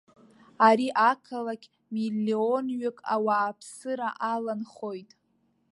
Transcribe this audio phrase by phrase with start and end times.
[0.67, 5.11] Ари ақалақь миллионҩык ауааԥсыра аланхоит.